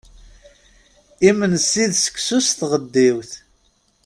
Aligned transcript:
Imensi 1.29 1.85
d 1.91 1.93
seksu 1.97 2.39
s 2.47 2.49
tɣeddiwt. 2.59 3.31